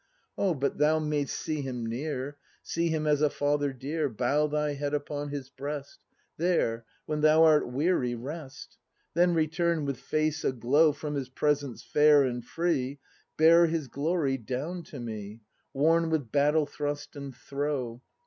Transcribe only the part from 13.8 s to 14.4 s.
glory